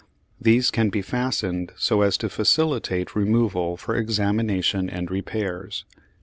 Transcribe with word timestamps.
These 0.41 0.71
can 0.71 0.89
be 0.89 1.03
fastened 1.03 1.73
so 1.77 2.01
as 2.01 2.17
to 2.17 2.29
facilitate 2.29 3.15
removal 3.15 3.77
for 3.77 3.95
examination 3.95 4.89
and 4.89 5.11
repairs. 5.11 5.85